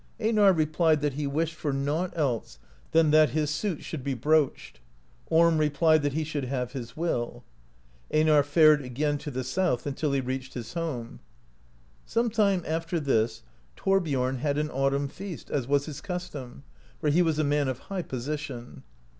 [0.19, 2.57] Einar replied that he wished for nought else
[2.89, 4.79] than that his suit should be broached;
[5.27, 7.43] Orm replied that he should have his will.
[8.11, 11.19] Einar fared again to the South' until he reached his home.
[12.03, 13.43] Sometime af ter this,
[13.77, 16.63] Thorbiorn had an autumn feast, as was his cus tom,
[16.99, 18.81] for he was a man of high position.